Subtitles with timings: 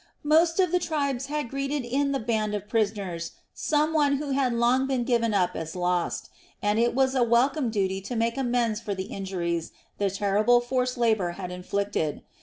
[0.23, 4.51] Most of the tribes had greeted in the band of prisoners some one who had
[4.51, 8.81] long been given up as lost, and it was a welcome duty to make amends
[8.81, 12.23] for the injuries the terrible forced labor had inflicted.